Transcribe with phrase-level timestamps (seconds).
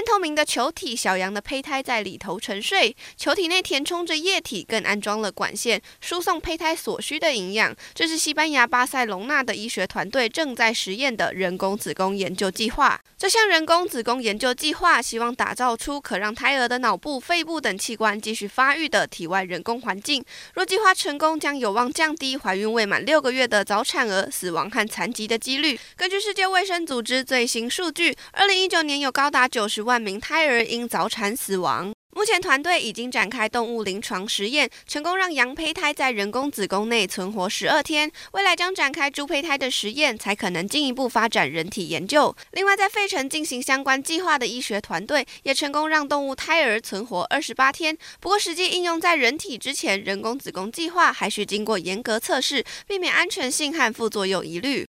[0.00, 7.76] 半透明的球体，小羊的胚胎在里头沉睡，球体内填充着液体，更安装了管线，输送胚胎所需的营养。
[7.92, 12.98] 这是西班牙巴塞隆纳的医学团队正在实验的人工子宫研究计划。
[13.18, 20.24] 这项人工子宫研究计划希望打造出可让胎儿的脑部、肺部等器官继续发育的体外人工环境。
[20.54, 25.78] 若计划成功，将有望降低怀孕未满六个月的早产儿死亡和残疾的几率。
[25.94, 29.89] 根据世界卫生组织最新数据，二零一九年有高达九十万。
[29.90, 31.92] 万名胎儿因早产死亡。
[32.12, 38.10] 目前团队已经展开动物临床实验，成功让羊胚胎在人工子宫内存活十二天。
[38.32, 42.34] 未来将展开猪胚胎的实验，才可能进一步发展人体研究。
[42.52, 47.96] 另外，在费城进行相关计划的医学团队也成功让动物胎儿存活二十八天。
[48.20, 54.86] 不过，实际应用在人体之前，人工子宫计划还需经过严格测试，避免安全性和副作用疑虑。